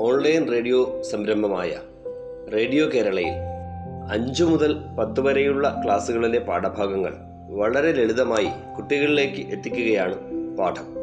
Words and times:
Online 0.00 0.52
radio 0.52 1.02
സംരംഭമായ 1.02 1.70
radio 2.54 2.86
കേരളയിൽ 2.94 3.32
അഞ്ചു 4.10 4.44
മുതൽ 4.44 4.76
പത്ത് 4.98 5.20
വരെയുള്ള 5.20 5.82
ക്ലാസ്സുകളിലെ 5.84 6.38
പാഠഭാഗങ്ങൾ 6.38 7.14
വളരെ 7.50 7.92
ലളിതമായി 7.92 8.48
കുട്ടികളിലേക്ക് 8.76 9.52
എത്തിക്കുകയാണ് 9.52 10.14
പാഠം. 10.56 10.94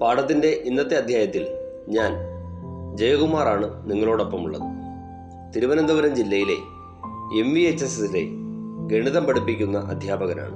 പാഠത്തിന്റെ 0.00 0.48
ഇന്നത്തെ 0.48 0.94
അധ്യായത്തിൽ 0.94 1.46
ഞാൻ 1.88 2.14
ജയകുമാറാണ് 2.96 3.90
നിങ്ങളോടൊപ്പമുള്ളത്. 3.90 4.62
തിരുവനന്തപുരം 5.56 6.14
ജില്ലയിലെ 6.14 6.56
എം 7.40 7.54
വി 7.54 7.60
എച്ച് 7.60 7.84
എസ് 7.84 8.02
എസിലെ 8.02 8.22
ഗണിതം 8.86 9.24
പഠിപ്പിക്കുന്ന 9.24 9.78
അധ്യാപകനാണ്. 9.78 10.54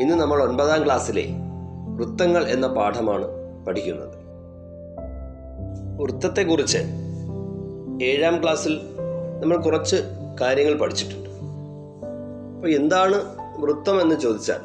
ഇന്ന് 0.00 0.14
നമ്മൾ 0.14 0.42
ഒൻപതാം 0.42 0.84
ക്ലാസ്സിലെ 0.84 1.26
വൃത്തങ്ങൾ 1.96 2.44
എന്ന 2.44 2.66
പാഠമാണ് 2.66 3.26
പഠിക്കുന്നത്. 3.66 4.23
വൃത്തത്തെക്കുറിച്ച് 6.00 6.78
ഏഴാം 8.02 8.42
ക്ലാസ്സിൽ 8.42 8.80
നമ്മൾ 9.42 9.56
കുറച്ച് 9.56 9.96
കാര്യങ്ങൾ 10.40 10.74
പഠിച്ചിട്ടുണ്ട്. 10.74 11.30
അപ്പോൾ 12.56 12.68
എന്താണ് 12.68 13.20
വൃത്തം 13.58 14.00
എന്ന് 14.00 14.20
ചോദിച്ചാൽ 14.20 14.56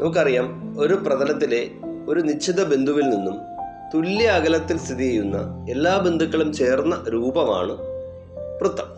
നമുക്കറിയാം 0.00 0.76
ഒരു 0.80 0.94
പ്രതലത്തിലെ 0.94 1.70
ഒരു 2.08 2.20
നിശ്ചിത 2.20 2.64
ബിന്ദുവിൽ 2.64 3.10
നിന്നും 3.10 3.34
തുല്യ 3.94 4.26
അകലത്തിൽ 4.26 4.78
സ്ഥിതി 4.78 5.02
ചെയ്യുന്ന 5.02 5.66
എല്ലാ 5.70 5.98
ബിന്ദുക്കളും 5.98 6.52
ചേർന്ന 6.52 7.04
രൂപമാണ് 7.08 7.72
വൃത്തം. 8.60 8.96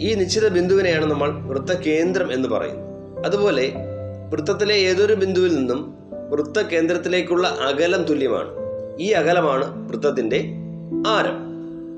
ഈ 0.00 0.14
നിശ്ചിത 0.14 0.48
ബിന്ദുവിനെയാണ് 0.48 1.10
നമ്മൾ 1.10 1.30
വൃത്തകേന്ദ്രം 1.30 2.32
എന്ന് 2.32 2.48
പറയുന്നത്. 2.48 2.86
അതുപോലെ 3.26 3.72
വൃത്തത്തിലെ 4.30 4.74
ഏതൊരു 4.74 5.14
ബിന്ദുവിൽ 5.14 5.56
നിന്നും 5.56 5.94
വൃത്തകേന്ദ്രത്തിലേക്കുള്ള 6.30 7.48
അകലം 7.48 8.02
തുല്യമാണ്. 8.02 8.48
ഈ 9.00 9.10
അകലമാണ് 9.10 9.88
വൃത്തത്തിന്റെ 9.88 10.67
ആരം? 11.06 11.48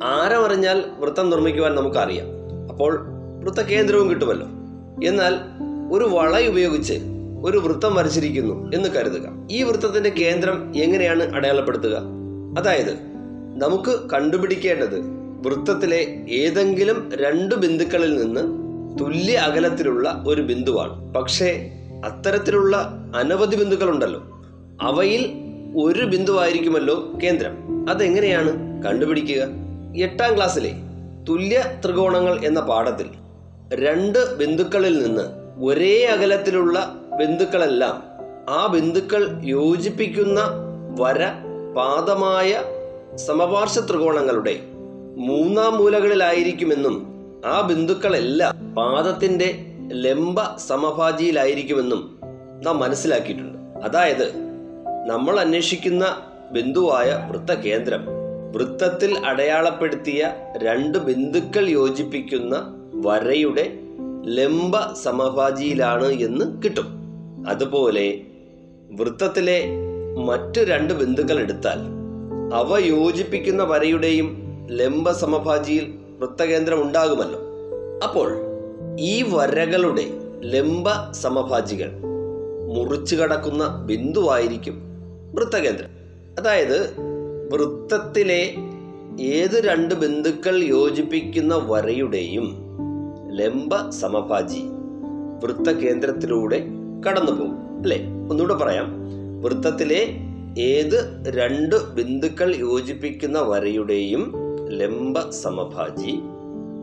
ആരം 0.04 0.44
അറിഞ്ഞാൽ 0.44 0.84
വൃത്തം 0.98 1.30
നിർമ്മിക്കുവാൻ 1.30 1.74
നമുക്കറിയാം. 1.74 2.26
അപ്പോൾ 2.70 3.00
വൃത്തകേന്ദ്രവും 3.40 4.10
കിട്ടുമല്ലോ. 4.10 4.46
എന്നാൽ 5.06 5.36
ഒരു 5.92 6.04
വള 6.04 6.46
ഉപയോഗിച്ച് 6.46 6.92
ഒരു 7.42 7.58
വൃത്തം 7.58 7.94
വരച്ചിരിക്കുന്നു 7.94 8.70
എന്ന് 8.74 8.88
കരുതുക. 8.88 9.48
ഈ 9.50 9.62
വൃത്തത്തിന്റെ 9.62 10.10
കേന്ദ്രം 10.10 10.72
എങ്ങനെയാണ് 10.76 11.34
അടയാളപ്പെടുത്തുക? 11.34 12.02
അതായത് 12.58 12.92
നമുക്ക് 13.56 14.10
കണ്ടുപിടിക്കേണ്ടത് 14.12 15.00
വൃത്തത്തിലെ 15.46 16.26
ഏതെങ്കിലും 16.30 17.10
രണ്ട് 17.14 17.54
ബിന്ദുക്കളിൽ 17.54 18.16
നിന്ന് 18.16 18.40
തുല്യ 19.00 19.36
അകലത്തിലുള്ള 19.36 20.24
ഒരു 20.26 20.42
ബിന്ദുവാണ്. 20.42 21.14
പക്ഷേ 21.14 21.70
അത്തരത്തിലുള്ള 22.04 23.04
അനവധി 23.16 23.56
ബിന്ദുക്കളുണ്ടല്ലോ. 23.56 24.20
അവയിൽ 24.80 25.32
ഒരു 25.76 26.02
ബിന്ദുവായിരിക്കുമല്ലോ 26.02 27.18
കേന്ദ്രം. 27.22 27.69
അതെങ്ങനെയാണ് 27.88 28.50
കണ്ടുപിടിക്കുക? 28.82 29.42
എട്ടാം 29.96 30.36
ക്ലാസ്സിലെ 30.36 30.72
തുല്യ 31.28 31.64
ത്രികോണങ്ങൾ 31.84 32.44
എന്ന 32.44 32.60
പാഠത്തിൽ 32.60 33.06
രണ്ട് 33.74 34.36
ബിന്ദുക്കളിൽ 34.36 35.02
നിന്ന് 35.02 35.22
ഒരേ 35.64 36.04
അകലത്തിലുള്ള 36.04 37.00
ബിന്ദുക്കളെല്ലാം 37.18 38.02
ആ 38.48 38.66
ബിന്ദുക്കൾ 38.66 39.40
യോജിപ്പിക്കുന്ന 39.42 40.40
വര 41.00 41.28
പാദമായ 41.76 42.62
സമപാർശ്വ 43.16 43.86
ത്രികോണങ്ങളുടെ 43.86 44.60
മൂന്നാം 45.16 45.76
മൂലകളിലായിരിക്കുമെന്നും 45.76 46.96
ആ 47.46 47.60
ബിന്ദുക്കളെല്ലാം 47.60 48.74
പാദത്തിന്റെ 48.74 49.58
ലംബ 49.92 50.40
സമഭാജിയിലായിരിക്കുമെന്നും 50.68 52.18
നാം 52.64 52.78
മനസ്സിലാക്കിയിട്ടുണ്ട്. 52.78 53.84
അതായത് 53.84 54.32
നമ്മൾ 55.06 55.40
അന്വേഷിക്കുന്ന 55.40 56.29
ബിന്ദുവായ 56.52 57.28
വൃത്തകേന്ദ്രം. 57.30 58.06
വൃത്തത്തിൽ 58.52 59.18
അടയാളപ്പെടുത്തിയ 59.18 60.30
രണ്ട് 60.56 60.98
ബിന്ദുക്കൾ 60.98 61.68
യോജിപ്പിക്കുന്ന 61.68 62.74
വരയുടെ 62.92 63.78
ലംബ 64.24 64.76
സമഭാജിയിലാണ് 65.02 66.06
എന്ന് 66.06 66.62
കിട്ടും. 66.62 66.86
അതുപോലെ 67.48 68.20
വൃത്തത്തിലെ 68.90 69.64
മറ്റു 70.18 70.60
രണ്ട് 70.60 70.94
ബിന്ദുക്കൾ 70.94 71.40
എടുത്താൽ 71.40 71.78
അവ 72.54 72.78
യോജിപ്പിക്കുന്ന 72.78 73.62
വരയുടെയും 73.62 74.42
ലംബ 74.70 75.10
സമഭാജിയിൽ 75.10 75.94
വൃത്തകേന്ദ്രം 76.18 76.82
ഉണ്ടാകുമല്ലോ. 76.82 77.40
അപ്പോൾ 78.04 78.40
ഈ 79.00 79.24
വരകളുടെ 79.28 80.04
ലംബ 80.40 80.88
സമഭാജികൾ 81.10 81.90
മുറിച്ചു 82.74 83.16
കടക്കുന്ന 83.16 83.82
ബിന്ദുവായിരിക്കും 83.86 84.82
വൃത്തകേന്ദ്രം. 85.34 85.99
അതായത് 86.38 87.00
വൃത്തത്തിലെ 87.52 88.54
ഏത് 89.20 89.64
രണ്ട് 89.64 89.94
ബിന്ദുക്കൾ 89.94 90.64
യോജിപ്പിക്കുന്ന 90.64 91.54
വരയുടെയും 91.54 92.46
ലംബ 93.30 93.90
സമഭാജി 93.90 94.62
വൃത്തകേന്ദ്രത്തിലൂടെ 95.44 96.58
കടന്നു 97.06 97.32
പോകും 97.32 97.80
അല്ലെ? 97.80 97.96
ഒന്നുകൂടെ 98.30 98.54
പറയാം. 98.54 98.88
വൃത്തത്തിലെ 99.42 100.14
ഏത് 100.58 101.24
രണ്ട് 101.28 101.94
ബിന്ദുക്കൾ 101.94 102.56
യോജിപ്പിക്കുന്ന 102.56 103.40
വരയുടെയും 103.40 104.32
ലംബ 104.68 105.30
സമഭാജി 105.30 106.20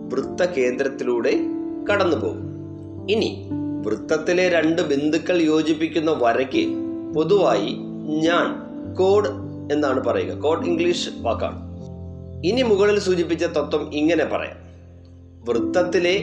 വൃത്തകേന്ദ്രത്തിലൂടെ 0.10 1.34
കടന്നു 1.92 2.16
പോകും 2.16 2.44
ഇനി 3.10 3.50
വൃത്തത്തിലെ 3.86 4.50
രണ്ട് 4.50 4.82
ബിന്ദുക്കൾ 4.82 5.42
യോജിപ്പിക്കുന്ന 5.42 6.12
വരയ്ക്ക് 6.12 6.64
പൊതുവായി 7.14 7.74
ഞാൻ 8.24 8.67
കോഡ് 8.96 9.30
എന്നാണ് 9.74 10.04
പറയുക. 10.04 10.40
കോഡ് 10.40 10.66
ഇംഗ്ലീഷ് 10.66 11.10
വാക്കാണ്. 11.18 11.68
ഇനി 12.46 12.62
മുകളിൽ 12.62 13.00
സൂചിപ്പിച്ച 13.00 13.44
തത്വം 13.44 13.94
ഇങ്ങനെ 13.94 14.26
പറയാം. 14.26 14.58
വൃത്തത്തിലെ 15.46 16.20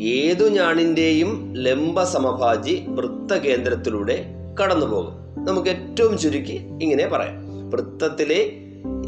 ഏതു 0.00 0.48
ഞാണിന്റെയും 0.48 1.54
ലംബ 1.56 2.02
സമഭാജി 2.02 2.84
വൃത്തകേന്ദ്രത്തിലൂടെ 2.88 4.26
കടന്നു 4.62 4.86
പോകും 4.86 5.12
നമുക്ക് 5.44 5.68
ഏറ്റവും 5.68 6.18
ചുരുക്കി 6.18 6.66
ഇങ്ങനെ 6.82 7.06
പറയാം. 7.06 7.70
വൃത്തത്തിലെ 7.70 8.52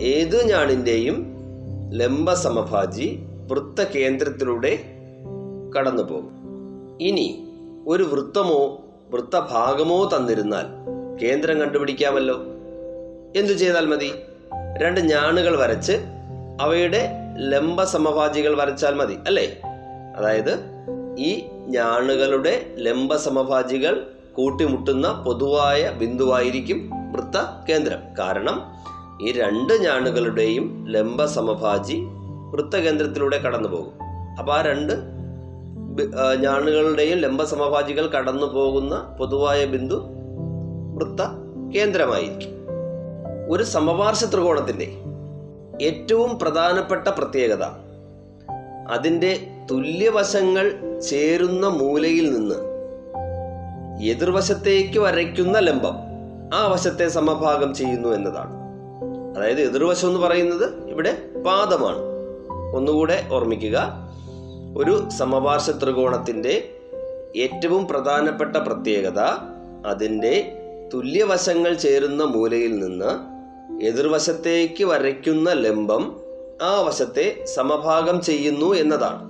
ഏതു 0.01 0.37
ഞാണിന്റെയും 0.37 1.27
ലംബ 1.93 2.33
സമഭാജി 2.33 3.19
വൃത്തകേന്ദ്രത്തിലൂടെ 3.51 4.79
കടന്നു 5.79 6.03
പോകും 6.03 6.31
ഇനി 7.01 7.47
ഒരു 7.87 8.03
വൃത്തമോ 8.03 8.85
വൃത്തഭാഗമോ 9.11 10.11
തന്നിരുന്നാൽ 10.17 10.65
കേന്ദ്രം 11.23 11.61
കണ്ടുപിടിക്കാമല്ലോ. 11.61 12.56
എന്തു 13.35 13.53
ചെയ്താൽ 13.53 13.87
മതി? 13.87 14.13
രണ്ട് 14.79 15.01
ഞാണുകൾ 15.01 15.59
വരച്ച് 15.59 15.93
അവയുടെ 16.61 17.11
ലംബ 17.39 17.83
സമഭാജികൾ 17.85 18.57
വരച്ചാൽ 18.57 18.95
മതി 18.95 19.15
അല്ലേ? 19.27 19.61
അതായത് 20.17 20.61
ഈ 21.19 21.45
ഞാണുകളുടെ 21.67 22.75
ലംബ 22.79 23.17
സമഭാജികൾ 23.17 24.07
കൂട്ടിമുട്ടുന്ന 24.33 25.23
പൊതുവായ 25.27 25.91
ബിന്ദുവായിരിക്കും 25.91 26.91
വൃത്ത 27.13 27.37
കേന്ദ്രം. 27.69 27.99
കാരണം 28.19 28.73
ഈ 29.23 29.33
രണ്ട് 29.33 29.73
ഞാണുകളുടെയും 29.73 30.87
ലംബ 30.89 31.25
സമഭാജി 31.25 32.03
വൃത്തകേന്ദ്രത്തിലൂടെ 32.53 33.39
കടന്നു 33.39 33.69
പോകും 33.69 33.93
അപ്പോൾ 34.39 34.53
ആ 34.53 34.63
രണ്ട് 34.63 34.93
ഞാണുകളുടെയും 36.41 37.19
ലംബ 37.19 37.43
സമഭാജികൾ 37.43 38.07
കടന്നു 38.07 38.47
പോകുന്ന 38.47 39.17
പൊതുവായ 39.19 39.65
ബിന്ദു 39.65 39.95
വൃത്ത 40.97 41.23
കേന്ദ്രമായിരിക്കും. 41.75 42.57
ഒരു 43.49 43.63
സമപാർശ്വ 43.63 44.31
ത്രികോണത്തിന്റെ 44.31 44.89
ഏറ്റവും 45.85 46.39
പ്രധാനപ്പെട്ട 46.39 47.09
പ്രത്യേകത. 47.09 47.65
അതിന്റെ 48.91 49.47
തുല്യവശങ്ങൾ 49.71 50.99
ചേരുന്ന 51.01 51.69
മൂലയിൽ 51.69 52.33
നിന്ന് 52.33 52.55
എതിർവശത്തേക്ക് 54.05 54.99
വരയ്ക്കുന്ന 54.99 55.59
ലംബം 55.59 55.97
ആ 56.55 56.67
വശത്തെ 56.67 57.09
സമഭാഗം 57.09 57.75
ചെയ്യുന്നു 57.75 58.09
എന്നതാണ്. 58.09 58.55
അതായത് 59.37 59.61
എതിർവശം 59.61 60.09
എന്ന് 60.09 60.21
പറയുന്നത് 60.21 60.91
ഇവിടെ 60.91 61.23
പാദമാണ്. 61.47 61.99
ഒന്നുകൂടെ 62.77 63.25
ഓർമ്മിക്കുക 63.33 64.07
ഒരു 64.77 65.09
സമപാർശ്വ 65.19 65.73
ത്രികോണത്തിന്റെ 65.73 66.69
ഏറ്റവും 67.37 67.87
പ്രധാനപ്പെട്ട 67.87 68.57
പ്രത്യേകത 68.57 69.21
അതിന്റെ 69.87 70.53
തുല്യവശങ്ങൾ 70.95 71.75
ചേരുന്ന 71.75 72.25
മൂലയിൽ 72.25 72.79
നിന്ന് 72.79 73.36
എതിർവശത്തേക്ക് 73.83 74.85
വരയ്ക്കുന്ന 74.85 75.53
ലംബം 75.53 76.17
ആ 76.63 76.81
വശത്തെ 76.81 77.45
സമഭാഗം 77.55 78.21
ചെയ്യുന്നു 78.21 78.75
എന്നതാണ്. 78.75 79.25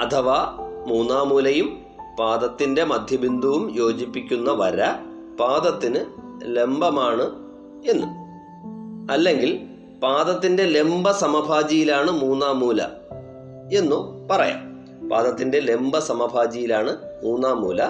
അഥവാ 0.00 0.56
മൂന്നാമൂലയും 0.88 1.80
പാദത്തിന്റെ 2.20 2.84
മധ്യബിന്ദുവും 2.84 3.74
യോജിപ്പിക്കുന്ന 3.76 4.50
വര 4.50 4.84
പാദത്തിന് 5.40 5.96
ലംബമാണ് 6.44 7.22
എന്ന്. 7.90 8.06
അല്ലെങ്കിൽ 9.12 9.60
പാദത്തിന്റെ 10.02 10.62
ലംബ 10.62 11.10
സമഭാജിയിലാണ് 11.10 12.10
മൂന്നാം 12.10 12.60
മൂല 12.60 12.82
എന്നോ 13.72 14.28
പറയാം. 14.30 14.86
പാദത്തിന്റെ 15.08 15.60
ലംബ 15.60 15.98
സമഭാജിയിലാണ് 15.98 16.96
മൂന്നാം 17.24 17.62
മൂല 17.62 17.82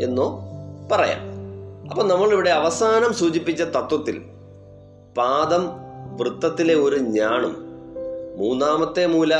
എന്നോ 0.00 0.40
പറയാം. 0.92 1.20
അപ്പൊ 1.90 2.02
നമ്മളിവിടെ 2.02 2.50
അവസാനം 2.50 3.14
സൂചിപ്പിച്ച 3.14 3.62
തത്വത്തിൽ 3.62 4.31
പാദം 5.16 5.70
വൃത്തത്തിലെ 6.16 6.74
ഒരു 6.74 6.96
ഞാണും 6.96 7.54
മൂന്നാമത്തെ 8.36 9.06
മൂല 9.06 9.34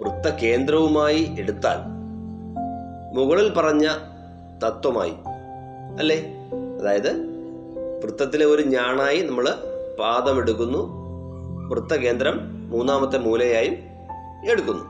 വൃത്തകേന്ദ്രവുമായി 0.00 1.36
എടുത്താൽ 1.38 1.78
മുകളിൽ 3.14 3.52
പറഞ്ഞ 3.52 3.88
തത്വമായി 4.64 5.14
അല്ലേ? 5.98 6.18
അതായത് 6.80 7.10
വൃത്തത്തിലെ 8.04 8.46
ഒരു 8.46 8.62
ഞാണായി 8.62 9.22
നമ്മൾ 9.22 9.46
പാദം 10.00 10.38
എടുക്കുന്നു 10.38 10.78
വൃത്തകേന്ദ്രം 11.70 12.38
മൂന്നാമത്തെ 12.70 13.18
മൂലയായും 13.18 13.76
എടുക്കുന്നു. 14.50 14.84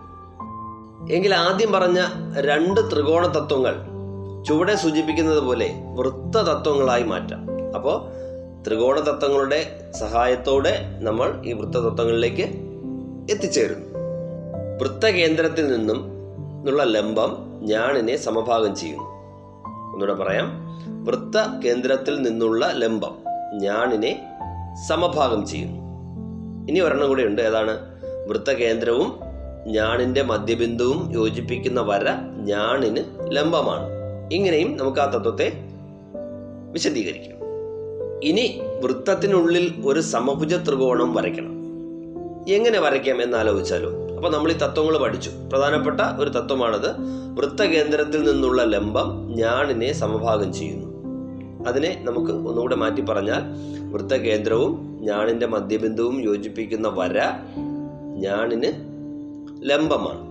എങ്കിൽ 1.12 1.34
ആദ്യം 1.34 1.72
പറഞ്ഞ 1.72 2.00
രണ്ട് 2.40 2.80
ത്രികോണ 2.92 3.26
തത്വങ്ങൾ 3.26 3.74
ചുവടെ 4.44 4.74
സൂചിപ്പിക്കുന്നത് 4.74 5.40
പോലെ 5.40 5.68
വൃത്ത 5.94 6.38
തത്വങ്ങളായി 6.38 7.02
മാറ്റാം. 7.02 7.50
അപ്പോൾ 7.74 7.96
ത്രികോണ 8.66 9.00
തത്വങ്ങളുടെ 9.00 9.90
സഹായത്തോടെ 9.98 10.78
നമ്മൾ 10.98 11.42
ഈ 11.44 11.52
വൃത്തതത്വങ്ങളിലേക്ക് 11.52 12.42
എത്തിച്ചേരുന്നു. 13.30 13.86
വൃത്തകേന്ദ്രത്തിൽ 14.80 15.76
നിന്നും 15.76 16.12
ഉള്ള 16.68 16.82
ലംബം 16.84 17.36
ഞാണിനെ 17.62 18.16
സമഭാഗം 18.16 18.76
ചെയ്യുന്നു. 18.76 19.04
ഒന്നുകൂടെ 19.92 20.14
പറയാം. 20.14 20.50
വൃത്ത 21.04 21.60
കേന്ദ്രത്തിൽ 21.64 22.22
നിന്നുള്ള 22.22 22.72
ലംബം 22.72 23.16
ഞാണിനെ 23.52 24.36
സമഭാഗം 24.88 25.46
ചെയ്യുന്നു. 25.46 25.78
ഇനി 26.70 26.80
ഒരെണ്ണം 26.80 27.08
കൂടെ 27.08 27.22
ഉണ്ട്. 27.22 27.42
ഏതാണ്? 27.42 27.78
വൃത്തകേന്ദ്രവും 28.28 29.20
ഞാണിന്റെ 29.66 30.22
മധ്യബിന്ദുവും 30.22 31.12
യോജിപ്പിക്കുന്ന 31.12 31.80
വര 31.80 32.10
ഞാണിന് 32.36 33.04
ലംബമാണ്. 33.30 33.88
ഇങ്ങനെയും 34.32 34.76
നമുക്ക് 34.76 34.98
ആ 34.98 35.06
തത്വത്തെ 35.06 35.52
വിശദീകരിക്കാം. 36.72 37.39
ഇനി 38.22 38.60
വൃത്തത്തിനുള്ളിൽ 38.82 39.74
ഒരു 39.84 40.00
സമഭുജ 40.00 40.54
ത്രികോണം 40.54 41.14
വരയ്ക്കണം. 41.14 41.52
എങ്ങനെ 42.48 42.80
വരയ്ക്കാം 42.80 43.22
എന്ന് 43.22 43.36
ആലോചിച്ചാലോ. 43.36 44.14
അപ്പൊ 44.16 44.30
നമ്മൾ 44.30 44.52
ഈ 44.52 44.54
തത്വങ്ങൾ 44.54 44.98
പഠിച്ചു. 44.98 45.30
പ്രധാനപ്പെട്ട 45.52 46.00
ഒരു 46.18 46.30
തത്വമാണത്. 46.30 46.90
വൃത്തകേന്ദ്രത്തിൽ 47.34 48.30
നിന്നുള്ള 48.30 48.64
ലംബം 48.64 49.34
ഞാണിനെ 49.36 49.92
സമഭാഗം 49.92 50.52
ചെയ്യുന്നു. 50.52 50.90
അതിനെ 51.66 52.00
നമുക്ക് 52.04 52.32
ഒന്നുകൂടെ 52.32 52.76
മാറ്റി 52.76 53.00
പറഞ്ഞാൽ 53.00 53.42
വൃത്തകേന്ദ്രവും 53.92 54.98
ഞാണിന്റെ 55.00 55.46
മധ്യബിന്ദുവും 55.46 56.24
യോജിപ്പിക്കുന്ന 56.24 56.88
വര 56.88 57.20
ഞാണിന് 58.16 58.72
ലംബമാണ്. 59.70 60.30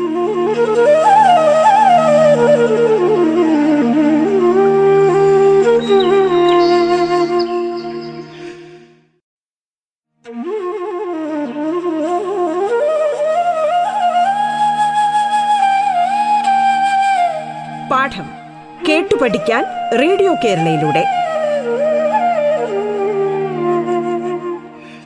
റേഡിയോ 20.31 20.55
കേരളയിലൂടെ. 20.55 21.03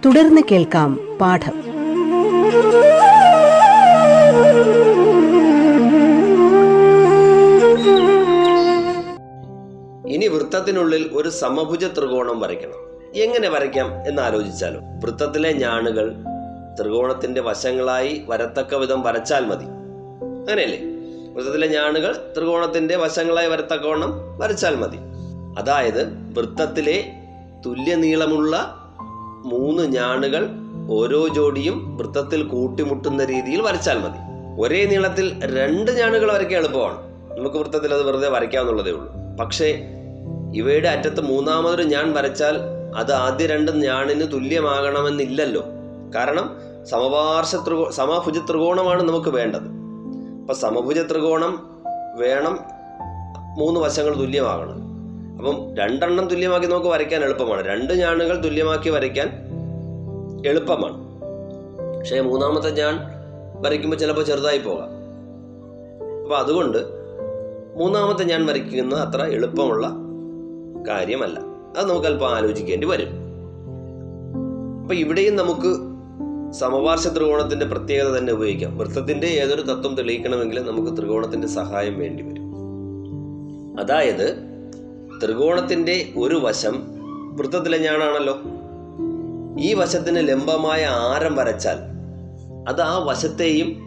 തുടർന്ന് 0.06 0.42
കേൾക്കാം 0.52 1.18
പാഠം. 1.22 1.52
ഇനി 10.10 10.28
വൃത്തത്തിനുള്ളിൽ 10.28 11.10
ഒരു 11.14 11.30
സമഭുജ 11.30 11.86
ത്രികോണം 11.86 12.40
വരയ്ക്കണം. 12.40 13.02
എങ്ങനെ 13.16 13.50
വരയ്ക്കാം 13.50 14.08
എന്ന് 14.08 14.22
ആലോചിച്ചാലോ. 14.22 14.80
വൃത്തത്തിലെ 14.80 15.54
ഞാണുകൾ 15.54 16.16
ത്രികോണത്തിന്റെ 16.82 17.42
വശങ്ങളായി 17.42 18.22
വരത്തക്ക 18.28 18.76
വിധം 18.76 19.02
വരച്ചാൽ 19.02 19.46
മതി. 19.46 19.66
അങ്ങനെയല്ലേ? 19.66 20.96
വൃത്തത്തിലെ 21.34 21.68
ഞാണുകൾ 21.68 22.34
ത്രികോണത്തിന്റെ 22.38 22.96
വശങ്ങളായി 22.96 23.48
വരത്തക്കവണ്ണം 23.48 24.12
വരച്ചാൽ 24.38 24.76
മതി. 24.76 25.15
അതായത് 25.58 26.14
വൃത്തത്തിലെ 26.38 27.12
തുല്യ 27.66 27.96
നീളമുള്ള 27.96 28.76
മൂന്ന് 29.46 29.84
ഞാണുകൾ 29.84 30.50
ഓരോ 30.90 31.28
ജോഡിയും 31.28 31.98
വൃത്തത്തിൽ 31.98 32.44
കൂട്ടിമുട്ടുന്ന 32.44 33.26
രീതിയിൽ 33.26 33.62
വരച്ചാൽ 33.62 34.00
മതി. 34.00 34.18
ഒരേ 34.62 34.86
നീളത്തിൽ 34.86 35.58
രണ്ട് 35.58 35.92
ഞാണുകൾ 35.92 36.32
വരയ്ക്കാൻ 36.32 36.60
എളുപ്പമാണ്. 36.60 36.98
നമുക്ക് 37.38 37.56
വൃത്തത്തിൽ 37.56 37.94
അത് 37.94 38.04
വെറുതെ 38.04 38.30
വരയ്ക്കാവുന്നുള്ളതേ 38.30 38.92
ഉള്ളൂ. 38.92 39.14
പക്ഷേ 39.40 39.88
ഇവയുടെ 40.56 40.90
അറ്റത്ത് 40.90 41.22
മൂന്നാമതൊരു 41.22 41.84
ഞാൻ 41.84 42.14
വരച്ചാൽ 42.14 42.58
അത് 42.96 43.12
ആദ്യ 43.12 43.46
രണ്ട് 43.46 43.72
ഞാണിന് 43.72 44.32
തുല്യമാകണമെന്നില്ലല്ലോ. 44.32 45.64
കാരണം 46.16 46.50
സമപാർശ്വ 46.86 47.64
ത്രികോ 47.68 47.90
സമഭുജ 47.90 48.40
ത്രികോണമാണ് 48.40 49.04
നമുക്ക് 49.04 49.30
വേണ്ടത്. 49.30 49.62
അപ്പം 50.42 50.56
സമഭുജ 50.56 51.00
ത്രികോണം 51.00 51.82
വേണം 52.16 52.60
മൂന്ന് 53.58 53.80
വശങ്ങൾ 53.80 54.16
തുല്യമാകണം. 54.16 54.85
അപ്പം 55.38 55.76
രണ്ടെണ്ണം 55.76 56.28
തുല്യമാക്കി 56.28 56.68
നമുക്ക് 56.68 56.88
വരയ്ക്കാൻ 56.88 57.24
എളുപ്പമാണ്. 57.24 57.66
രണ്ട് 57.66 57.94
ഞാണുകൾ 57.94 58.44
തുല്യമാക്കി 58.44 58.90
വരയ്ക്കാൻ 58.90 59.30
എളുപ്പമാണ്. 60.48 61.06
പക്ഷേ 61.98 62.20
മൂന്നാമത്തെ 62.20 62.70
ഞാൻ 62.70 63.00
വരയ്ക്കുമ്പോൾ 63.62 63.98
ചിലപ്പോൾ 63.98 64.24
ചെറുതായി 64.24 64.58
പോകാം. 64.58 64.90
അപ്പോൾ 66.24 66.38
അതുകൊണ്ട് 66.38 66.78
മൂന്നാമത്തെ 67.76 68.24
ഞാൻ 68.24 68.46
വരയ്ക്കുന്ന 68.46 68.96
അത്ര 68.96 69.24
എളുപ്പമുള്ള 69.24 69.92
കാര്യമല്ല. 70.88 71.40
അത് 71.78 71.90
നമുക്ക് 71.90 72.08
അല്പം 72.08 72.30
ആലോചിക്കേണ്ടി 72.30 72.88
വരും. 72.88 73.08
അപ്പൊ 74.82 74.96
ഇവിടെയും 74.96 75.36
നമുക്ക് 75.36 75.96
സമപാർശ്വ 76.54 77.14
ത്രികോണത്തിന്റെ 77.14 77.66
പ്രത്യേകത 77.66 78.18
തന്നെ 78.18 78.34
ഉപയോഗിക്കാം. 78.34 78.78
വൃത്തത്തിന്റെ 78.78 79.28
ഏതൊരു 79.28 79.62
തത്വം 79.62 79.96
തെളിയിക്കണമെങ്കിലും 79.96 80.66
നമുക്ക് 80.66 80.98
ത്രികോണത്തിന്റെ 80.98 81.48
സഹായം 81.48 82.00
വേണ്ടി 82.00 82.24
വരും. 82.24 82.52
അതായത് 83.80 84.55
ത്രികോണത്തിന്റെ 85.24 86.10
ഒരു 86.18 86.36
വശം 86.36 86.84
വൃത്തത്തിലെ 87.36 87.78
ഞാനാണല്ലോ. 87.78 88.38
ഈ 89.60 89.74
വശത്തിന് 89.74 90.28
ലംബമായ 90.28 90.86
ആരം 90.86 91.36
വരച്ചാൽ 91.36 91.78
അത് 92.70 92.82
ആ 92.82 92.98
വശത്തെയും 92.98 93.86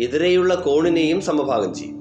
എതിരെയുള്ള 0.00 0.54
കോണിനെയും 0.54 1.20
സമഭാഗം 1.20 1.74
ചെയ്യും. 1.74 1.98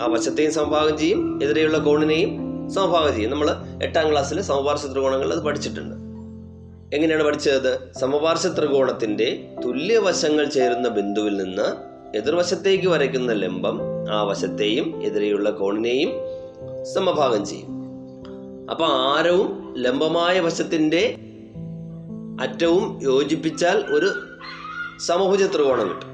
ആ 0.00 0.06
വശത്തെയും 0.06 0.52
സമഭാഗം 0.52 0.98
ചെയ്യും 0.98 1.40
എതിരെയുള്ള 1.42 1.78
കോണിനെയും 1.78 2.30
സമഭാഗം 2.70 3.14
ചെയ്യും. 3.14 3.30
നമ്മൾ 3.30 3.50
എട്ടാം 3.82 4.12
ക്ലാസ്സിൽ 4.12 4.40
സമപാർശ്വ 4.40 4.92
ത്രികോണങ്ങൾ 4.92 5.32
അത് 5.32 5.44
പഠിച്ചിട്ടുണ്ട്. 5.44 5.94
എങ്ങനെയാണ് 6.96 7.22
പഠിച്ചത്? 7.22 7.92
സമപാർശ്വ 8.00 8.54
ത്രികോണത്തിന്റെ 8.58 9.54
തുല്യവശങ്ങൾ 9.64 10.44
ചേരുന്ന 10.44 10.88
ബിന്ദുവിൽ 10.88 11.36
നിന്ന് 11.36 11.94
എതിർവശത്തേക്ക് 12.16 12.88
വരയ്ക്കുന്ന 12.88 13.32
ലംബം 13.32 13.80
ആ 14.10 14.22
വശത്തെയും 14.22 15.02
എതിരെയുള്ള 15.02 15.50
കോണിനെയും 15.50 16.10
സമഭാഗം 16.94 17.46
ചെയ്യും. 17.46 17.73
അപ്പൊ 18.70 18.86
ആരവും 18.86 19.74
ലംബമായ 19.78 20.40
വശത്തിന്റെ 20.40 21.18
അറ്റവും 22.40 23.00
യോജിപ്പിച്ചാൽ 23.02 23.84
ഒരു 23.90 24.10
സമഭുജ 25.06 25.42
ത്രികോണം 25.54 25.88
കിട്ടും. 25.88 26.08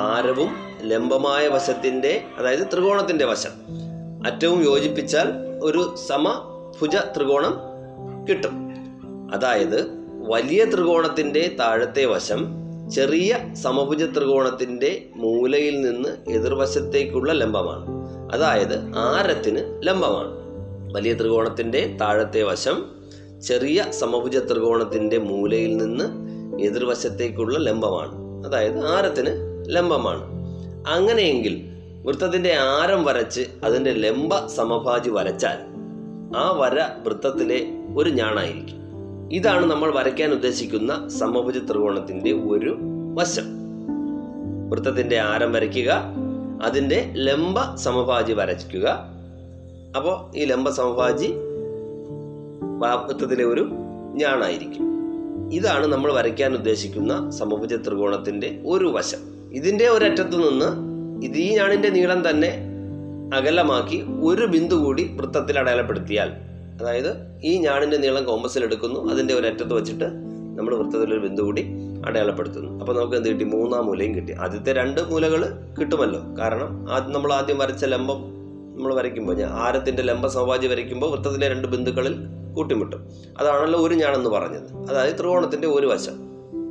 ആരവും 0.00 0.48
ലംബമായ 0.82 1.48
വശത്തിന്റെ 1.48 2.24
അതായത് 2.38 2.60
ത്രികോണത്തിന്റെ 2.60 3.24
വശം. 3.24 3.50
അറ്റവും 4.26 4.64
യോജിപ്പിച്ചാൽ 4.64 5.28
ഒരു 5.62 5.96
സമഭുജ 6.08 6.96
ത്രികോണം 6.96 7.56
കിട്ടും. 8.28 8.52
അതായത് 9.34 9.90
വലിയ 10.28 10.64
ത്രികോണത്തിന്റെ 10.64 11.56
താഴത്തെ 11.60 12.04
വശം 12.04 12.46
ചെറിയ 12.90 13.38
സമഭുജ 13.54 14.04
ത്രികോണത്തിന്റെ 14.04 15.10
മൂലയിൽ 15.16 15.80
നിന്ന് 15.80 16.30
എതിർവശത്തേക്കുള്ള 16.30 17.32
ലംബമാണ്. 17.32 17.86
അതായത് 18.32 18.96
ആരത്തിന് 18.96 19.80
ലംബമാണ്. 19.82 20.39
വലിയ 20.92 21.14
ത്രികോണത്തിന്റെ 21.14 21.96
താഴത്തെ 22.00 22.42
വശം 22.42 22.84
ചെറിയ 23.42 23.84
സമഭുജ 23.90 24.38
ത്രികോണത്തിന്റെ 24.38 25.18
മൂലയിൽ 25.18 25.76
നിന്ന് 25.76 26.04
എതിർവശത്തേക്കുള്ള 26.62 27.58
ലംബമാണ്. 27.58 28.46
അതായത് 28.46 28.86
ആരത്തിന് 28.86 29.64
ലംബമാണ്. 29.68 30.24
അങ്ങനെയെങ്കിൽ 30.88 31.70
വൃത്തത്തിന്റെ 32.04 32.54
ആരം 32.54 33.04
വരച്ച് 33.04 33.40
അതിന്റെ 33.64 33.92
ലംബ 33.92 34.46
സമഭാജി 34.46 35.10
വരച്ചാൽ 35.10 35.58
ആ 36.36 36.50
വര 36.58 36.80
വൃത്തത്തിലെ 37.04 37.66
ഒരു 37.96 38.10
ഞാണായിരിക്കും. 38.10 38.80
ഇതാണ് 39.32 39.70
നമ്മൾ 39.70 39.94
വരയ്ക്കാൻ 39.94 40.32
ഉദ്ദേശിക്കുന്ന 40.32 41.08
സമഭുജ 41.08 41.58
ത്രികോണത്തിന്റെ 41.58 42.32
ഒരു 42.32 42.78
വശം. 43.14 43.44
വൃത്തത്തിന്റെ 44.70 45.18
ആരം 45.18 45.52
വരയ്ക്കുക 45.52 46.02
അതിന്റെ 46.62 47.12
ലംബ 47.16 47.74
സമഭാജി 47.74 48.32
വരയ്ക്കുക 48.32 49.09
അപ്പോൾ 49.96 50.36
ഈ 50.36 50.44
ലംബ 50.44 50.68
സമഭാജി 50.68 51.26
ഒരു 53.42 53.70
ഞാണായിരിക്കും. 54.14 54.84
ഇതാണ് 55.52 55.86
നമ്മൾ 55.86 56.12
വരയ്ക്കാൻ 56.12 56.54
ഉദ്ദേശിക്കുന്ന 56.54 57.30
സമഭുജ 57.30 57.74
ത്രികോണത്തിന്റെ 57.74 58.62
ഒരു 58.66 58.84
വശം. 58.84 59.18
ഇതിന്റെ 59.52 59.88
ഒരറ്റത്തു 59.88 60.36
നിന്ന് 60.36 60.90
ഇത് 61.24 61.36
ഈ 61.36 61.54
ഞാണിന്റെ 61.54 61.88
നീളം 61.88 62.30
തന്നെ 62.30 62.58
അകലമാക്കി 63.34 64.04
ഒരു 64.22 64.46
ബിന്ദു 64.46 64.74
കൂടി 64.74 65.16
വൃത്തത്തിൽ 65.16 65.58
അടയാളപ്പെടുത്തിയാൽ 65.58 66.28
അതായത് 66.80 67.40
ഈ 67.44 67.58
ഞാണിന്റെ 67.58 67.96
നീളം 67.96 68.24
കോമ്പസിൽ 68.24 68.64
എടുക്കുന്നു 68.64 69.10
അതിന്റെ 69.12 69.34
ഒരറ്റത്ത് 69.34 69.72
വെച്ചിട്ട് 69.72 70.04
നമ്മൾ 70.58 70.74
വൃത്തത്തിൽ 70.74 71.14
ഒരു 71.14 71.20
ബിന്ദു 71.20 71.42
കൂടി 71.42 71.66
അടയാളപ്പെടുത്തുന്നു. 72.06 72.80
അപ്പോൾ 72.80 72.98
നമുക്ക് 72.98 73.16
എന്ത് 73.16 73.28
കിട്ടി? 73.28 73.44
മൂന്നാം 73.44 73.86
മൂലയും 73.86 74.14
കിട്ടി. 74.14 74.32
ആദ്യത്തെ 74.32 74.72
രണ്ട് 74.72 75.00
മൂലകൾ 75.00 75.52
കിട്ടുമല്ലോ. 75.80 76.20
കാരണം 76.38 76.92
ആദ്യം 76.92 77.12
നമ്മൾ 77.12 77.32
ആദ്യം 77.32 77.58
വരച്ച 77.58 77.84
ലംബം 77.84 78.39
നമ്മൾ 78.74 78.94
വരയ്ക്കുമ്പോൾ 78.94 79.36
ഞാൻ 79.36 79.50
ആരത്തിന്റെ 79.52 80.02
ലംബ 80.02 80.26
സമവാജി 80.26 80.66
വരയ്ക്കുമ്പോൾ 80.66 81.10
വൃത്തത്തിലെ 81.10 81.48
രണ്ട് 81.48 81.68
ബിന്ദുക്കളിൽ 81.68 82.14
കൂട്ടിമുട്ടും. 82.56 83.10
അതാണല്ലോ 83.38 83.80
ഒരു 83.80 83.94
ഞാണെന്ന് 83.94 84.30
പറഞ്ഞത്. 84.30 84.90
അതായത് 84.90 85.14
ത്രികോണത്തിന്റെ 85.14 85.68
ഒരു 85.68 85.86
വശം. 85.86 86.12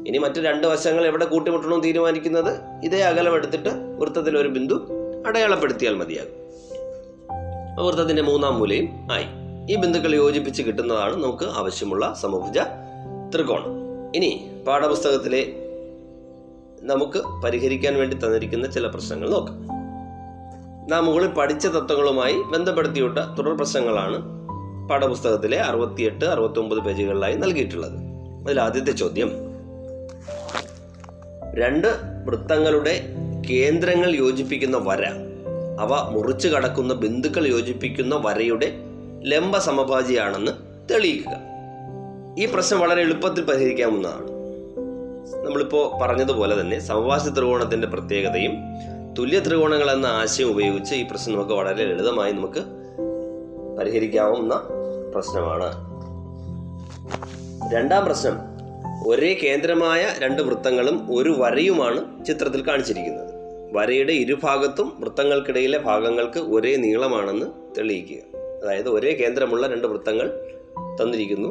ഇനി 0.07 0.17
മറ്റു 0.17 0.41
രണ്ട് 0.41 0.67
വശങ്ങൾ 0.67 1.05
എവിടെ 1.05 1.25
കൂട്ടിമുട്ടണമെന്ന് 1.25 1.83
തീരുമാനിക്കുന്നത്? 1.83 2.57
ഇതേ 2.83 2.99
അകലം 2.99 3.35
എടുത്തിട്ട് 3.35 3.69
വൃത്തത്തിൽ 3.99 4.37
ഒരു 4.37 4.47
ബിന്ദു 4.47 4.87
അടയാളപ്പെടുത്തിയാൽ 5.27 5.95
മതിയാകും. 5.95 6.39
വൃത്തത്തിന്റെ 7.85 8.21
മൂന്നാം 8.21 8.59
മൂലയും 8.59 8.89
ആയി. 9.11 9.25
ഈ 9.73 9.75
ബിന്ദുക്കൾ 9.75 10.15
യോജിപ്പിച്ച് 10.15 10.63
കിട്ടുന്നതാണ് 10.63 11.23
നമുക്ക് 11.23 11.43
ആവശ്യമുള്ള 11.43 12.13
സമഭുജ 12.21 12.59
ത്രികോണം. 13.35 13.79
ഇനി 14.15 14.51
പാഠപുസ്തകത്തിലെ 14.67 15.53
നമുക്ക് 16.81 17.41
പരിഹരിക്കാൻ 17.43 17.95
വേണ്ടി 17.95 18.15
തന്നിരിക്കുന്ന 18.15 18.71
ചില 18.71 18.87
പ്രശ്നങ്ങൾ 18.87 19.29
നോക്കാം. 19.29 19.78
നാം 20.89 21.05
മുകളിൽ 21.05 21.27
പഠിച്ച 21.27 21.67
തത്വങ്ങളുമായി 21.67 22.35
ബന്ധപ്പെടുത്തിയിട്ട 22.53 23.17
തുടർ 23.37 23.57
പ്രശ്നങ്ങളാണ് 23.57 24.17
പാഠപുസ്തകത്തിലെ 24.89 25.59
അറുപത്തിയെട്ട് 25.59 26.25
അറുപത്തി 26.25 26.59
ഒമ്പത് 26.59 26.79
പേജുകളിലായി 26.79 27.35
നൽകിയിട്ടുള്ളത്. 27.35 27.93
അതിൽ 28.45 28.61
ആദ്യത്തെ 28.61 28.91
ചോദ്യം. 28.91 29.31
രണ്ട് 31.53 31.87
വൃത്തങ്ങളുടെ 32.25 33.01
കേന്ദ്രങ്ങൾ 33.49 34.15
യോജിപ്പിക്കുന്ന 34.15 34.77
വര 34.77 35.05
അവ 35.79 36.09
മുറിച്ചു 36.11 36.47
കടക്കുന്ന 36.47 36.93
ബിന്ദുക്കൾ 36.93 37.47
യോജിപ്പിക്കുന്ന 37.47 38.15
വരയുടെ 38.15 38.73
ലംബ 39.23 39.57
സമഭാജിയാണെന്ന് 39.57 40.51
തെളിയിക്കുക. 40.93 41.37
ഈ 42.39 42.45
പ്രശ്നം 42.45 42.79
വളരെ 42.79 43.01
എളുപ്പത്തിൽ 43.01 43.43
പരിഹരിക്കാവുന്നതാണ്. 43.45 44.27
നമ്മളിപ്പോൾ 45.45 46.01
പറഞ്ഞതുപോലെ 46.01 46.61
തന്നെ 46.61 46.79
സമവാസി 46.79 47.29
ത്രികോണത്തിന്റെ 47.29 47.87
പ്രത്യേകതയും 47.87 48.53
തുല്യ 49.19 49.39
ത്രികോണങ്ങൾ 49.39 49.91
എന്ന 49.91 50.05
ആശയം 50.05 50.49
ഉപയോഗിച്ച് 50.49 50.95
ഈ 50.95 51.03
പ്രശ്നം 51.03 51.35
നമുക്ക് 51.35 51.53
വളരെ 51.53 51.85
ലളിതമായി 51.85 52.31
നമുക്ക് 52.31 52.59
പരിഹരിക്കാവുന്ന 53.77 54.63
പ്രശ്നമാണ്. 55.13 55.71
രണ്ടാം 57.73 58.05
പ്രശ്നം 58.05 58.37
ഒരേ 59.07 59.33
കേന്ദ്രമായ 59.33 60.07
രണ്ട് 60.19 60.41
വൃത്തങ്ങളും 60.41 61.07
ഒരു 61.11 61.35
വരയുമാണ് 61.37 62.25
ചിത്രത്തിൽ 62.25 62.67
കാണിച്ചിരിക്കുന്നത്. 62.67 63.27
വരയുടെ 63.71 64.13
ഇരുഭാഗത്തും 64.13 64.93
വൃത്തങ്ങൾക്കിടയിലെ 64.99 65.77
ഭാഗങ്ങൾക്ക് 65.77 66.39
ഒരേ 66.39 66.75
നീളമാണെന്ന് 66.75 67.45
തെളിയിക്കുക. 67.77 68.39
അതായത് 68.63 68.89
ഒരേ 68.89 69.13
കേന്ദ്രമുള്ള 69.13 69.67
രണ്ട് 69.67 69.87
വൃത്തങ്ങൾ 69.87 70.31
തന്നിരിക്കുന്നു. 71.03 71.49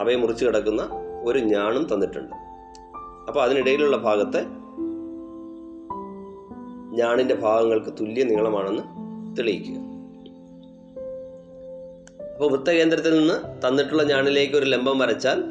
അവയെ 0.00 0.16
മുറിച്ചു 0.16 0.44
കിടക്കുന്ന 0.44 0.88
ഒരു 1.24 1.38
ഞാണും 1.38 1.94
തന്നിട്ടുണ്ട്. 1.94 2.34
അപ്പോൾ 3.28 3.42
അതിനിടയിലുള്ള 3.42 3.96
ഭാഗത്തെ 3.96 4.61
ഞാണിന്റെ 6.92 7.34
ഭാഗങ്ങൾക്ക് 7.34 7.90
തുല്യ 8.00 8.22
നീളമാണെന്ന് 8.22 8.82
തെളിയിക്കുക. 9.38 9.76
അപ്പോൾ 12.34 12.52
വൃത്തകേന്ദ്രത്തിൽ 12.52 13.18
നിന്ന് 13.18 13.68
തന്നിട്ടുള്ള 13.68 14.02
ഞാണിലേക്ക് 14.02 14.54
ഒരു 14.54 14.64
ലംബം 14.64 14.98
വരച്ചാൽ 14.98 15.42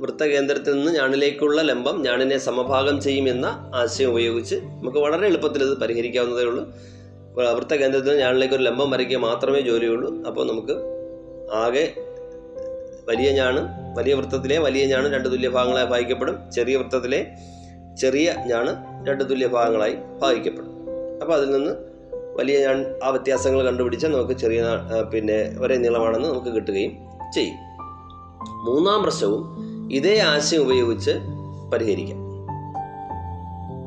വൃത്തകേന്ദ്രത്തിൽ 0.00 0.76
നിന്ന് 0.76 0.92
ഞാണിലേക്കുള്ള 0.92 1.62
ലംബം 1.62 2.02
ഞാണിനെ 2.02 2.38
സമഭാഗം 2.38 3.00
ചെയ്യുമെന്ന 3.00 3.70
ആശയം 3.74 4.10
ഉപയോഗിച്ച് 4.10 4.56
നമുക്ക് 4.56 4.98
വളരെ 4.98 5.26
എളുപ്പത്തിൽ 5.26 5.62
ഇത് 5.62 5.78
പരിഹരിക്കാവുന്നതേ 5.78 6.44
ഉള്ളൂ. 6.44 6.64
വൃത്തകേന്ദ്രത്തിൽ 7.54 8.08
നിന്ന് 8.08 8.22
ഞാണിലേക്ക് 8.22 8.54
ഒരു 8.54 8.62
ലംബം 8.62 8.90
വരയ്ക്കുക 8.90 9.16
മാത്രമേ 9.16 9.60
ജോലിയുള്ളൂ. 9.60 10.26
അപ്പോൾ 10.26 10.46
നമുക്ക് 10.46 10.72
ആകെ 11.54 11.94
വലിയ 13.08 13.30
ഞാണ് 13.30 13.68
വലിയ 13.98 14.14
വൃത്തത്തിലെ 14.14 14.58
വലിയ 14.58 14.86
ഞാണ് 14.86 15.14
രണ്ട് 15.14 15.32
തുല്യ 15.32 15.48
ഭാഗങ്ങളായി 15.48 15.86
ഭാഗിക്കപ്പെടും. 15.86 16.52
ചെറിയ 16.52 16.76
വൃത്തത്തിലെ 16.76 17.26
ചെറിയ 18.00 18.34
ഞാണ് 18.46 18.76
രണ്ട് 19.08 19.30
തുല്യ 19.30 19.46
ഭാഗങ്ങളായി 19.46 19.94
ഭാഗിക്കപ്പെടും. 20.22 20.75
അപ്പോൾ 21.22 21.34
അതിൽ 21.34 21.50
നിന്ന് 21.50 21.70
വലിയ 22.36 22.66
ഞാൻ 22.66 22.86
ആ 23.04 23.08
വ്യത്യാസങ്ങൾ 23.08 23.62
കണ്ടുപിടിച്ചാൽ 23.62 24.12
നമുക്ക് 24.12 24.32
ചെറിയ 24.32 24.64
പിന്നെ 25.14 25.56
ഒരേ 25.60 25.76
നീളമാണെന്ന് 25.76 26.28
നമുക്ക് 26.28 26.48
കിട്ടുകയും 26.48 26.92
ചെയ്യും. 27.34 27.54
മൂന്നാം 28.64 29.02
പ്രശ്നവും 29.02 29.56
ഇതേ 29.92 30.18
ആശയം 30.18 30.62
ഉപയോഗിച്ച് 30.62 31.10
പരിഹരിക്കാം. 31.72 32.26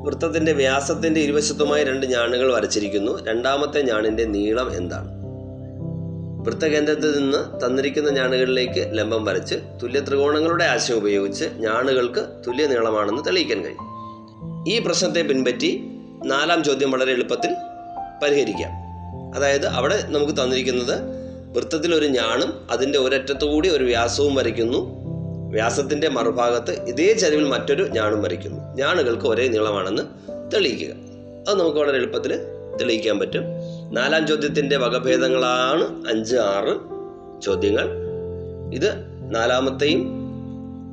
വൃത്തത്തിന്റെ 0.03 0.53
വ്യാസത്തിന്റെ 0.53 1.21
ഇരുവശത്തുമായി 1.21 1.83
രണ്ട് 1.83 2.05
ഞാണുകൾ 2.05 2.53
വരച്ചിരിക്കുന്നു. 2.53 3.25
രണ്ടാമത്തെ 3.25 3.81
ഞാണിന്റെ 3.81 4.25
നീളം 4.25 4.77
എന്താണ്? 4.77 5.19
വൃത്തകേന്ദ്രത്തിൽ 6.45 7.17
നിന്ന് 7.17 7.65
തന്നിരിക്കുന്ന 7.65 8.09
ഞാണുകളിലേക്ക് 8.09 8.97
ലംബം 8.97 9.25
വരച്ച് 9.25 9.55
തുല്യ 9.83 9.99
ത്രികോണങ്ങളുടെ 9.99 10.63
ആശയം 10.63 10.97
ഉപയോഗിച്ച് 10.97 11.45
ഞാണുകൾക്ക് 11.45 12.27
തുല്യ 12.47 12.65
നീളമാണെന്ന് 12.65 13.23
തെളിയിക്കാൻ 13.27 13.61
കഴിയും. 13.61 13.89
ഈ 14.67 14.79
പ്രശ്നത്തെ 14.79 15.21
പിൻപറ്റി 15.21 15.88
നാലാം 16.25 16.63
ചോദ്യം 16.63 16.91
വളരെ 16.91 17.11
എളുപ്പത്തിൽ 17.11 17.55
പരിഹരിക്കാം. 18.23 18.71
അതായത് 19.35 19.65
അവിടെ 19.65 20.03
നമുക്ക് 20.07 20.33
തന്നിരിക്കുന്നത് 20.33 20.95
വൃത്തത്തിൽ 21.55 21.95
ഒരു 21.95 22.05
ഞാണും 22.05 22.67
അതിന്റെ 22.71 22.99
ഒരറ്റത്തുകൂടി 22.99 23.69
ഒരു 23.69 23.83
വ്യാസവും 23.83 24.35
വരയ്ക്കുന്നു. 24.35 24.99
വ്യാസത്തിന്റെ 25.51 26.09
മറുഭാഗത്ത് 26.09 26.71
ഇതേ 26.71 27.13
ചരിവിൽ 27.13 27.43
മറ്റൊരു 27.43 27.87
ഞാണും 27.87 28.21
വരയ്ക്കുന്നു. 28.21 28.75
ഞാണുകൾക്ക് 28.75 29.25
ഒരേ 29.25 29.47
നീളമാണെന്ന് 29.47 30.03
തെളിയിക്കുക. 30.53 30.95
അത് 31.49 31.59
നമുക്ക് 31.59 31.77
വളരെ 31.77 31.97
എളുപ്പത്തിൽ 31.97 32.37
തെളിയിക്കാൻ 32.81 33.19
പറ്റും. 33.19 33.43
നാലാം 33.91 34.27
ചോദ്യത്തിന്റെ 34.27 34.77
വകഭേദങ്ങളാണ് 34.77 36.09
അഞ്ച് 36.09 36.35
ആറ് 36.35 36.79
ചോദ്യങ്ങൾ. 37.41 37.89
ഇത് 38.73 38.91
നാലാമത്തെയും 39.35 40.03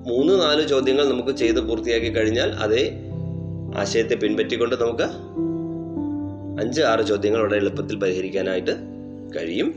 മൂന്ന് 0.07 0.41
നാല് 0.41 0.69
ചോദ്യങ്ങൾ 0.69 1.09
നമുക്ക് 1.09 1.37
ചെയ്ത് 1.37 1.61
പൂർത്തിയാക്കി 1.61 2.11
കഴിഞ്ഞാൽ 2.11 2.51
അതേ 2.51 3.06
ആശയത്തെ 3.75 4.15
പിൻപറ്റിക്കൊണ്ട് 4.15 4.77
നമുക്ക് 4.77 5.03
അഞ്ച് 6.61 6.83
ആറ് 6.83 7.01
ചോദ്യങ്ങൾ 7.01 7.41
വളരെ 7.43 7.57
എളുപ്പത്തിൽ 7.57 7.99
പരിഹരിക്കാനായിട്ട് 7.99 8.71
കഴിയും. 9.37 9.75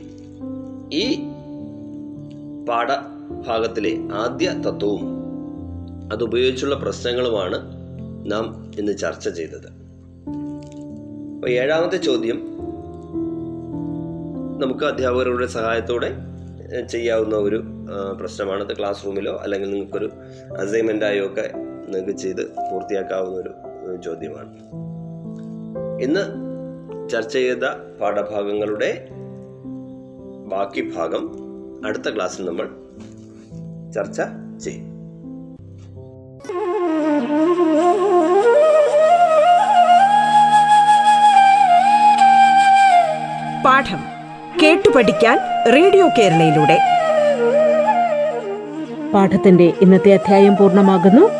ഈ 0.92 1.16
പാഠഭാഗത്തിലെ 2.68 3.98
ആദ്യ 4.12 4.50
തത്വവും 4.50 5.02
അതുപയോഗിച്ചുള്ള 6.12 6.74
പ്രശ്നങ്ങളുമാണ് 6.74 7.58
നാം 8.26 8.70
ഇന്ന് 8.78 8.96
ചർച്ച 8.96 9.28
ചെയ്തത്. 9.28 9.66
അപ്പോൾ 11.34 11.50
ഏഴാമത്തെ 11.50 11.96
ചോദ്യം 11.96 12.38
നമുക്ക് 14.60 14.84
അധ്യാപകരുടെ 14.84 15.46
സഹായത്തോടെ 15.46 16.12
ചെയ്യാവുന്ന 16.90 17.36
ഒരു 17.36 17.62
പ്രശ്നമാണത് 18.20 18.66
പ്രശ്നമാണ്. 18.66 18.78
ക്ലാസ് 18.78 19.06
റൂമിലോ 19.06 19.36
അല്ലെങ്കിൽ 19.36 19.70
നിങ്ങൾക്കൊരു 19.70 20.10
അസൈൻമെന്റായോ 20.58 21.26
ഒക്കെ 21.26 21.50
നിങ്ങൾക്ക് 21.54 22.18
ചെയ്ത് 22.18 22.46
പൂർത്തിയാക്കാവുന്ന 22.50 23.36
ഒരു 23.36 23.50
ചോദ്യമാണ്. 24.02 24.54
ഇന്ന് 26.02 26.50
ചർച്ച 27.08 27.32
ചെയ്ത 27.32 27.64
പാഠഭാഗങ്ങളുടെ 28.00 29.08
ബാക്കി 30.46 30.92
ഭാഗം 30.96 31.30
അടുത്ത 31.86 32.14
ക്ലാസ്സിൽ 32.14 32.44
നമ്മൾ 32.44 32.68
ചർച്ച 33.92 34.22
ചെയ്യും. 34.64 34.90
പാഠം 43.64 43.98
കേട്ടു 44.62 44.88
പഠിക്കാൻ 44.88 45.38
റേഡിയോ 45.72 46.08
കേരളയിലൂടെ. 46.08 46.78
പാഠത്തിന്റെ 49.14 49.72
ഇന്നത്തെ 49.80 50.14
അധ്യായം 50.14 50.56
പൂർണമാകുന്നു. 50.56 51.39